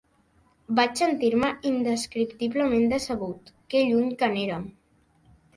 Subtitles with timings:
[0.79, 3.55] Vaig sentir-me indescriptiblement decebut.
[3.75, 4.69] Que lluny que n'érem